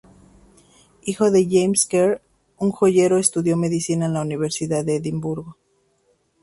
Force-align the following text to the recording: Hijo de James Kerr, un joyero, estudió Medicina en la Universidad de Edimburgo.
Hijo 1.03 1.29
de 1.29 1.45
James 1.47 1.85
Kerr, 1.85 2.23
un 2.57 2.71
joyero, 2.71 3.19
estudió 3.19 3.55
Medicina 3.55 4.07
en 4.07 4.13
la 4.15 4.21
Universidad 4.23 4.83
de 4.83 4.95
Edimburgo. 4.95 5.57